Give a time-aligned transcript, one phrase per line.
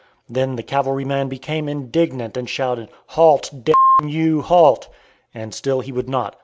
[0.27, 4.87] Then the cavalryman became indignant and shouted, "Halt, d n you; halt!"
[5.31, 6.37] And still he would not.